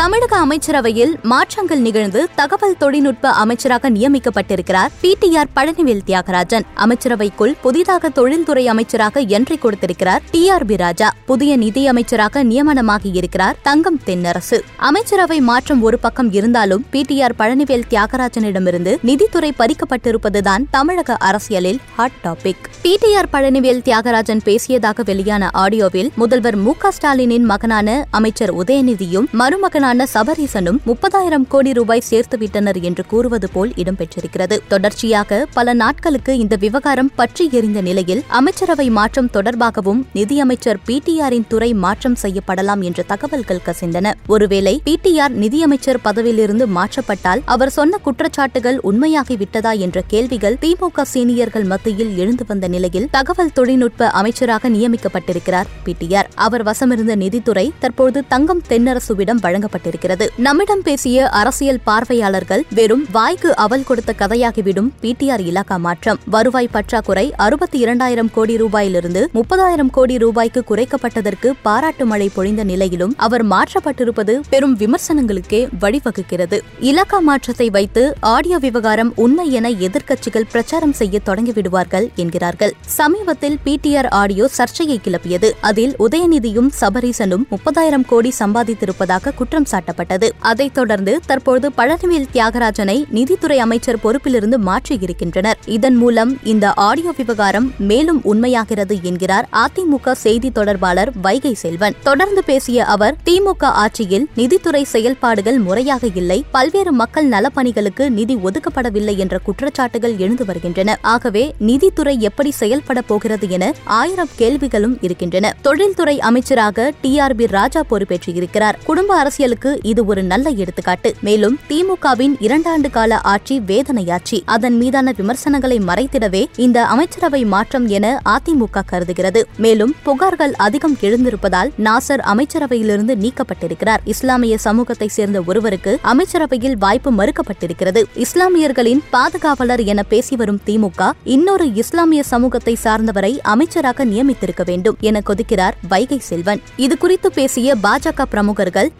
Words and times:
தமிழக 0.00 0.36
அமைச்சரவையில் 0.36 1.16
மாற்றங்கள் 1.22 1.78
நிகழ்ந்து 1.78 2.28
தகவல் 2.34 2.76
தொழில்நுட்ப 2.78 3.30
அமைச்சராக 3.30 3.90
நியமிக்கப்பட்டிருக்கிறார் 3.90 4.92
பிடிஆர் 5.02 5.50
பழனிவேல் 5.56 6.02
தியாகராஜன். 6.06 6.64
அமைச்சரவைக்குள் 6.74 7.54
புதிதாக 7.62 8.08
தொழில்துறை 8.08 8.68
அமைச்சராக 8.68 9.20
என்ட்ரி 9.20 9.58
கொடுத்திருக்கிறார் 9.58 10.22
டி 10.30 10.50
ஆர் 10.50 10.64
பி 10.64 10.76
ராஜா. 10.76 11.08
புதிய 11.26 11.56
நிதி 11.56 11.88
அமைச்சராக 11.88 12.44
நியமனமாகி 12.44 13.12
இருக்கிறார் 13.12 13.56
தங்கம் 13.62 14.00
தென்னரசு. 14.06 14.60
அமைச்சரவை 14.76 15.40
மாற்றம் 15.40 15.82
ஒரு 15.82 15.98
பக்கம் 15.98 16.32
இருந்தாலும் 16.32 16.84
பிடிஆர் 16.92 17.36
பழனிவேல் 17.38 17.86
தியாகராஜனிடமிருந்து 17.88 18.94
நிதித்துறை 19.02 19.52
பறிக்கப்பட்டிருப்பதுதான் 19.58 20.66
தமிழக 20.70 21.16
அரசியலில் 21.16 21.80
hot 21.96 22.18
topic 22.24 22.64
PTR 22.82 23.30
Palanivel 23.32 23.84
Thiagarajan 23.90 24.44
பேசியதாக 24.44 25.02
வெளியான 25.02 25.50
ஆடியோவில் 25.64 26.10
முதல்வர் 26.14 26.56
மு 26.56 26.74
க 26.78 26.92
ஸ்டாலினின் 26.92 27.46
மகனான 27.52 28.06
அமைச்சர் 28.10 28.54
உதயநிதியும் 28.54 29.28
மருமகனான 29.32 29.88
சபரீசனும் 29.90 30.80
முப்பதாயிரம் 30.86 31.46
கோடி 31.48 31.72
ரூபாய் 31.72 32.02
சேர்த்துவிட்டனர் 32.10 32.82
என்று 32.82 33.06
கூறுவது 33.06 33.50
போல் 33.50 33.72
இடம்பெற்றிருக்கிறது 33.76 34.68
தொடர்ச்சியாக 34.68 35.46
பல 35.54 35.72
நாட்களுக்கு 35.72 36.38
இந்த 36.38 36.56
விவகாரம் 36.56 37.10
பற்றி 37.14 37.48
எறிந்த 37.52 37.80
நிலையில் 37.80 38.24
அமைச்சரவை 38.28 38.90
மாற்றம் 38.90 39.30
தொடர்பாகவும் 39.32 40.04
நிதியமைச்சர் 40.12 40.78
பிடிஆரின் 40.86 41.46
துறை 41.48 41.72
மாற்றம் 41.74 42.16
செய்யப்படலாம் 42.22 42.80
என்ற 42.80 43.02
தகவல்கள் 43.02 43.62
கசிந்தன. 43.66 44.12
ஒருவேளை 44.26 44.82
பிடிஆர் 44.84 45.30
நிதியமைச்சர் 45.30 46.00
பதவியிலிருந்து 46.00 46.66
மாற்றப்பட்டால் 46.66 47.42
அவர் 47.44 47.68
சொன்ன 47.68 47.98
குற்றச்சாட்டுகள் 48.04 48.78
உண்மையாகிவிட்டதா 48.82 49.78
என்ற 49.78 50.00
கேள்விகள் 50.00 50.58
திமுக 50.60 51.02
சீனியர்கள் 51.02 51.64
மத்தியில் 51.64 52.16
எழுந்து 52.16 52.44
வந்த 52.48 52.68
நிலையில் 52.68 53.08
தகவல் 53.10 53.52
தொழில்நுட்ப 53.52 54.10
அமைச்சராக 54.10 54.68
நியமிக்கப்பட்டிருக்கிறார் 54.68 55.66
பிடிஆர் 55.84 56.26
அவர் 56.34 56.62
வசமிருந்த 56.62 57.16
நிதித்துறை 57.16 57.72
தற்போது 57.78 58.26
தங்கம் 58.28 58.62
தென்னரசுவிடம் 58.68 59.40
வழங்கப்பட்டிருக்கிறது 59.80 60.26
நம்மிடம் 60.36 60.82
பேசிய 60.82 61.28
அரசியல் 61.28 61.80
பார்வையாளர்கள் 61.84 62.64
வெறும் 62.74 63.04
வாய்க்கு 63.12 63.56
அவல் 63.56 63.84
கொடுத்த 63.84 64.14
கதையாகிவிடும் 64.18 64.90
பிடிஆர் 65.02 65.44
இலாக்கா 65.50 65.76
மாற்றம். 65.78 66.18
வருவாய் 66.30 66.72
பற்றாக்குறை 66.72 67.32
அறுபத்தி 67.36 67.78
இரண்டாயிரம் 67.78 68.30
கோடி 68.30 68.56
ரூபாயிலிருந்து 68.56 69.22
முப்பதாயிரம் 69.34 69.90
கோடி 69.90 70.18
ரூபாய்க்கு 70.18 70.64
குறைக்கப்பட்டதற்கு 70.70 71.50
பாராட்டு 71.62 72.06
மழை 72.06 72.30
பொழிந்த 72.36 72.64
நிலையிலும் 72.64 73.14
அவர் 73.16 73.44
மாற்றப்பட்டிருப்பது 73.46 74.40
பெரும் 74.50 74.76
விமர்சனங்களுக்கே 74.76 75.62
வழிவகுக்கிறது. 75.80 76.58
இலாக்கா 76.80 77.20
மாற்றத்தை 77.20 77.70
வைத்து 77.70 78.16
ஆடியோ 78.20 78.58
விவகாரம் 78.58 79.12
உண்மை 79.16 79.52
என 79.52 79.70
எதிர்க்கட்சிகள் 79.86 80.48
பிரச்சாரம் 80.52 80.92
செய்ய 80.92 81.20
தொடங்கிவிடுவார்கள் 81.26 82.08
என்கிறார்கள். 82.14 82.74
சமீபத்தில் 82.86 83.58
பிடிஆர் 83.64 84.10
ஆடியோ 84.10 84.48
சர்ச்சையை 84.48 85.00
கிளப்பியது. 85.04 85.50
அதில் 85.60 85.94
உதயநிதியும் 85.98 86.70
சபரீசனும் 86.80 87.44
முப்பதாயிரம் 87.50 88.06
கோடி 88.06 88.32
சம்பாதித்திருப்பதாக 88.38 89.34
குற்றம் 89.34 89.68
சாட்டப்பட்டது. 89.72 90.28
அதைத் 90.38 90.74
தொடர்ந்து 90.74 91.20
தற்போது 91.26 91.70
பழனிவேல் 91.76 92.26
தியாகராஜனை 92.32 93.04
நிதித்துறை 93.10 93.58
அமைச்சர் 93.58 93.98
பொறுப்பிலிருந்து 94.04 94.56
மாற்றியிருக்கின்றனர். 94.66 95.54
இதன் 95.66 95.94
மூலம் 95.94 96.38
இந்த 96.42 96.72
ஆடியோ 96.72 97.12
விவகாரம் 97.16 97.72
மேலும் 97.78 98.22
உண்மையாகிறது 98.24 99.00
என்கிறார் 99.02 99.48
அதிமுக 99.52 100.12
செய்தி 100.12 100.50
தொடர்பாளர் 100.50 101.12
வைகை 101.22 101.54
செல்வன். 101.54 101.94
தொடர்ந்து 102.02 102.44
பேசிய 102.44 102.84
அவர் 102.84 103.16
திமுக 103.26 103.64
ஆட்சியில் 103.64 104.28
நிதித்துறை 104.36 104.84
செயல்பாடுகள் 104.84 105.58
முறையாக 105.58 106.08
இல்லை. 106.14 106.44
பல்வேறு 106.50 106.92
மக்கள் 106.92 107.28
நலப்பணிகளுக்கு 107.28 108.08
நிதி 108.08 108.36
ஒதுக்கப்படவில்லை 108.36 109.16
என்ற 109.16 109.38
குற்றச்சாட்டுகள் 109.46 110.16
எழுந்து 110.16 110.44
வருகின்றன. 110.44 110.98
ஆகவே 111.00 111.54
நிதித்துறை 111.58 112.20
எப்படி 112.20 112.50
செயல்பட 112.50 113.02
போகிறது 113.02 113.48
என 113.48 113.74
ஆயிரம் 113.84 114.28
கேள்விகளும் 114.36 114.98
இருக்கின்றன. 115.00 115.54
தொழில்துறை 115.62 116.20
அமைச்சராக 116.20 116.92
டி 117.00 117.18
ஆர் 117.18 117.34
பி 117.34 117.46
ராஜா 117.46 117.82
பொறுப்பேற்றிருக்கிறார். 117.90 118.74
குடும்ப 118.84 119.18
அரசியல் 119.18 119.49
அரசியலுக்கு 119.50 119.88
இது 119.90 120.04
ஒரு 120.04 120.22
நல்ல 120.22 120.48
எடுத்துக்காட்டு. 120.62 121.14
மேலும் 121.20 121.58
திமுகவின் 121.68 122.34
இரண்டாண்டு 122.40 122.90
கால 122.90 123.18
ஆட்சி 123.32 123.60
வேதனையாட்சி. 123.60 124.38
அதன் 124.44 124.76
மீதான 124.76 125.12
விமர்சனங்களை 125.16 125.78
மறைத்திடவே 125.78 126.42
இந்த 126.56 126.86
அமைச்சரவை 126.86 127.44
மாற்றம் 127.44 127.86
என 127.88 128.20
அதிமுக 128.24 128.82
கருதுகிறது. 128.86 129.40
மேலும் 129.56 129.94
புகார்கள் 130.06 130.52
அதிகம் 130.56 130.96
எழுந்திருப்பதால் 131.00 131.70
நாசர் 131.78 132.22
அமைச்சரவையிலிருந்து 132.32 133.16
நீக்கப்பட்டிருக்கிறார். 133.24 134.02
இஸ்லாமிய 134.04 134.58
சமூகத்தை 134.58 135.08
சேர்ந்த 135.08 135.42
ஒருவருக்கு 135.46 135.98
அமைச்சரவையில் 136.02 136.78
வாய்ப்பு 136.78 137.12
மறுக்கப்பட்டிருக்கிறது. 137.12 138.02
இஸ்லாமியர்களின் 138.24 139.02
பாதுகாவலர் 139.10 139.84
என 139.84 140.02
பேசி 140.02 140.36
வரும் 140.36 140.60
திமுக 140.66 141.10
இன்னொரு 141.24 141.74
இஸ்லாமிய 141.74 142.22
சமூகத்தை 142.22 142.76
சார்ந்தவரை 142.84 143.38
அமைச்சராக 143.42 144.04
நியமித்திருக்க 144.04 144.64
வேண்டும் 144.64 144.96
என 145.00 145.22
கொதிக்கிறார் 145.26 145.72
வைகை 145.88 146.18
செல்வன். 146.18 146.60
இதுகுறித்து 146.76 147.28
பேசிய 147.34 147.76
பாஜக 147.82 148.22
பிரமுகர்கள் 148.30 148.90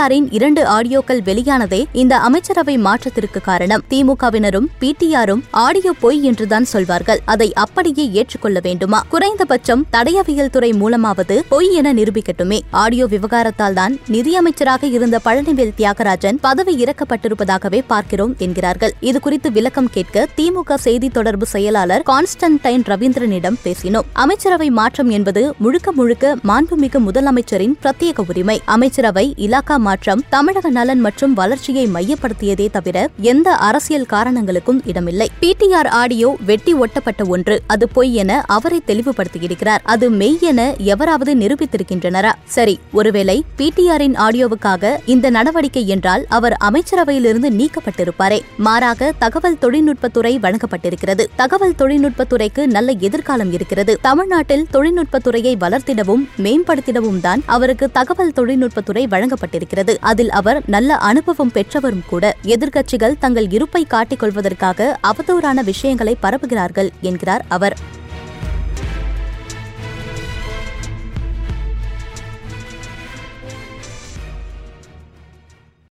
பிடிஆரின் 0.00 0.28
இரண்டு 0.30 0.62
ஆடியோக்கள் 0.66 1.18
வெளியானதே 1.26 1.86
இந்த 1.92 2.14
அமைச்சரவை 2.18 2.74
மாற்றத்திற்கு 2.78 3.40
காரணம். 3.40 3.82
திமுகவினரும் 3.90 4.68
பிடிஆரும் 4.80 5.42
ஆடியோ 5.50 5.92
பொய் 6.00 6.22
என்றுதான் 6.22 6.64
சொல்வார்கள். 6.64 7.20
அதை 7.24 7.48
அப்படியே 7.52 8.04
ஏற்றுக்கொள்ள 8.10 8.58
வேண்டுமா? 8.62 8.98
குறைந்தபட்சம் 9.08 9.86
தடையவியல் 9.90 10.50
துறை 10.50 10.70
மூலமாவது 10.72 11.36
பொய் 11.48 11.72
என 11.72 11.92
நிரூபிக்கட்டுமே. 11.92 12.60
ஆடியோ 12.70 13.06
விவகாரத்தால் 13.06 13.74
தான் 13.74 13.98
நிதியமைச்சராக 14.08 14.82
இருந்த 14.82 15.20
பழனிவேல் 15.24 15.74
தியாகராஜன் 15.76 16.38
பதவி 16.40 16.74
இறக்கப்பட்டிருப்பதாகவே 16.84 17.82
பார்க்கிறோம் 17.86 18.34
என்கிறார்கள். 18.38 18.94
இதுகுறித்து 19.00 19.52
விளக்கம் 19.58 19.90
கேட்க 19.90 20.26
திமுக 20.36 20.80
செய்தி 20.86 21.10
தொடர்பு 21.10 21.46
செயலாளர் 21.46 22.06
கான்ஸ்டன்டைன் 22.12 22.86
ரவீந்திரனிடம் 22.92 23.60
பேசினோம். 23.66 24.08
அமைச்சரவை 24.12 24.70
மாற்றம் 24.70 25.12
என்பது 25.18 25.54
முழுக்க 25.58 25.92
முழுக்க 25.92 26.34
மாண்புமிகு 26.52 27.00
முதலமைச்சரின் 27.10 27.78
பிரத்யேக 27.84 28.28
உரிமை. 28.28 28.58
அமைச்சரவை 28.64 29.26
இலாக்கா 29.36 29.78
ஏமாற்றம் 29.90 30.22
தமிழக 30.28 30.70
நலன் 30.70 31.00
மற்றும் 31.00 31.32
வளர்ச்சியை 31.34 31.86
மையப்படுத்தியதே 31.94 32.70
தவிர 32.70 32.96
எந்த 33.20 33.54
அரசியல் 33.68 34.06
காரணங்களுக்கும் 34.06 34.82
இடமில்லை. 34.84 35.30
பிடிஆர் 35.40 35.88
ஆடியோ 36.00 36.36
வெட்டி 36.46 36.74
ஒட்டப்பட்ட 36.74 37.22
ஒன்று. 37.26 37.62
அது 37.66 37.88
பொய் 37.88 38.14
என 38.14 38.44
அவரை 38.46 38.82
தெளிவுபடுத்தியிருக்கிறார். 38.86 39.82
அது 39.82 40.10
மெய் 40.10 40.38
என 40.40 40.74
எவராவது 40.76 41.34
நிரூபித்திருக்கின்றனரா? 41.36 42.32
சரி 42.44 42.78
ஒருவேளை 42.92 43.44
பிடிஆரின் 43.58 44.16
ஆடியோவுக்காக 44.26 44.92
இந்த 45.06 45.30
நடவடிக்கை 45.30 45.88
என்றால் 45.88 46.26
அவர் 46.28 46.56
அமைச்சரவையிலிருந்து 46.68 47.50
நீக்கப்பட்டிருப்பாரே. 47.60 48.40
மாறாக 48.56 49.12
தகவல் 49.18 49.58
தொழில்நுட்பத்துறை 49.60 50.34
வழங்கப்பட்டிருக்கிறது. 50.46 51.26
தகவல் 51.36 51.76
தொழில்நுட்பத்துறைக்கு 51.78 52.66
நல்ல 52.66 52.92
எதிர்காலம் 52.92 53.52
இருக்கிறது. 53.52 53.98
தமிழ்நாட்டில் 54.02 54.66
தொழில்நுட்பத்துறையை 54.72 55.56
வளர்த்திடவும் 55.66 56.24
மேம்படுத்திடவும் 56.46 57.20
தான் 57.20 57.42
அவருக்கு 57.46 57.90
தகவல் 57.90 58.36
தொழில்நுட்பத்துறை 58.36 59.04
வழங்கப்பட்டிருக்கிறது. 59.16 59.78
அதில் 60.00 60.30
அவர் 60.30 60.62
நல்ல 60.66 60.96
அனுபவம் 60.96 61.50
பெற்றவரும் 61.54 62.06
கூட. 62.08 62.36
எதிர்க்கட்சிகள் 62.42 63.18
தங்கள் 63.18 63.50
இருப்பை 63.50 63.84
காட்டிக் 63.84 64.18
கொள்வதற்காக 64.18 64.98
அவதூறான 65.02 65.64
விஷயங்களை 65.64 66.16
பரப்புகிறார்கள் 66.22 66.88
என்கிறார் 67.00 67.44
அவர். 67.48 67.76